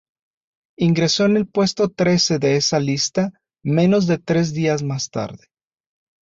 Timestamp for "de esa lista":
2.39-3.33